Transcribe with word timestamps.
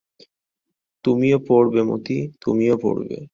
তুমিও 1.05 1.37
পড়বে 1.47 1.81
মতি, 1.89 2.17
তুমিও 2.41 2.75
পড়বে। 2.83 3.17